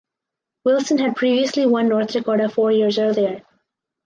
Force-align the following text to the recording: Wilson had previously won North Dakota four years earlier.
Wilson 0.65 0.97
had 0.97 1.15
previously 1.15 1.67
won 1.67 1.87
North 1.87 2.07
Dakota 2.13 2.49
four 2.49 2.71
years 2.71 2.97
earlier. 2.97 3.43